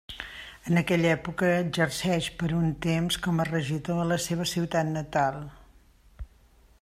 [0.69, 5.41] En aquella època exerceix per un temps com a regidor a la seva ciutat natal.